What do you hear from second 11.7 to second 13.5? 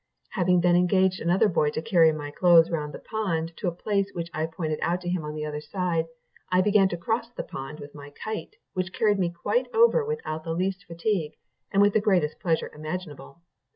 and with the greatest pleasure imaginable.